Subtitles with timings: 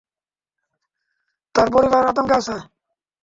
[1.55, 2.55] তার পরিবার আতঙ্কে আছে।